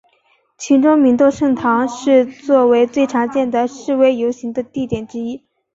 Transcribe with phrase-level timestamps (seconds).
[0.57, 5.43] 其中明洞圣堂是作为最常见的示威游行地点之一。